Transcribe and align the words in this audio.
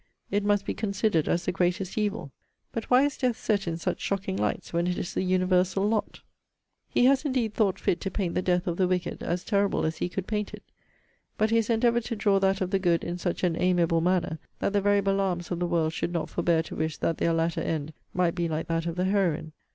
It 0.31 0.43
must 0.43 0.65
be 0.65 0.73
considered 0.73 1.29
as 1.29 1.45
the 1.45 1.51
greatest 1.51 1.95
evil. 1.95 2.31
But 2.71 2.85
why 2.85 3.03
is 3.05 3.17
death 3.19 3.37
set 3.37 3.67
in 3.67 3.77
such 3.77 4.01
shocking 4.01 4.35
lights, 4.35 4.73
when 4.73 4.87
it 4.87 4.97
is 4.97 5.13
the 5.13 5.21
universal 5.21 5.87
lot? 5.87 6.21
He 6.89 7.05
has, 7.05 7.23
indeed, 7.23 7.53
thought 7.53 7.77
fit 7.79 8.01
to 8.01 8.09
paint 8.09 8.33
the 8.33 8.41
death 8.41 8.65
of 8.65 8.77
the 8.77 8.87
wicked, 8.87 9.21
as 9.21 9.43
terrible 9.43 9.85
as 9.85 9.97
he 9.97 10.09
could 10.09 10.25
paint 10.25 10.55
it. 10.55 10.63
But 11.37 11.51
he 11.51 11.57
has 11.57 11.69
endeavoured 11.69 12.05
to 12.05 12.15
draw 12.15 12.39
that 12.39 12.61
of 12.61 12.71
the 12.71 12.79
good 12.79 13.03
in 13.03 13.19
such 13.19 13.43
an 13.43 13.55
amiable 13.55 14.01
manner, 14.01 14.39
that 14.57 14.73
the 14.73 14.81
very 14.81 15.01
Balaams 15.01 15.51
of 15.51 15.59
the 15.59 15.67
world 15.67 15.93
should 15.93 16.11
not 16.11 16.31
forbear 16.31 16.63
to 16.63 16.75
wish 16.75 16.97
that 16.97 17.19
their 17.19 17.31
latter 17.33 17.61
end 17.61 17.93
might 18.11 18.33
be 18.33 18.47
like 18.49 18.67
that 18.69 18.87
of 18.87 18.95
the 18.95 19.05
heroine. 19.05 19.51